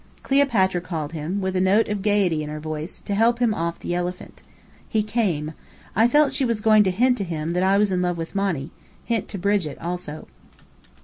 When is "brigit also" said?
9.37-10.25